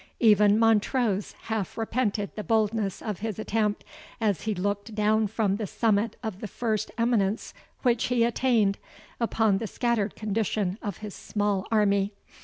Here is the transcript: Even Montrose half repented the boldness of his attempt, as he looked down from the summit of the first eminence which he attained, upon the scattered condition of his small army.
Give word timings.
Even 0.19 0.57
Montrose 0.57 1.33
half 1.43 1.77
repented 1.77 2.31
the 2.35 2.43
boldness 2.43 3.03
of 3.03 3.19
his 3.19 3.37
attempt, 3.37 3.85
as 4.19 4.41
he 4.45 4.55
looked 4.55 4.95
down 4.95 5.27
from 5.27 5.57
the 5.57 5.67
summit 5.67 6.15
of 6.23 6.39
the 6.39 6.47
first 6.47 6.89
eminence 6.97 7.53
which 7.83 8.05
he 8.05 8.23
attained, 8.23 8.79
upon 9.19 9.59
the 9.59 9.67
scattered 9.67 10.15
condition 10.15 10.79
of 10.81 10.97
his 11.05 11.13
small 11.13 11.67
army. 11.69 12.13